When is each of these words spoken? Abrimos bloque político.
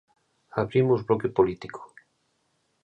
Abrimos 0.61 1.05
bloque 1.05 1.29
político. 1.29 1.81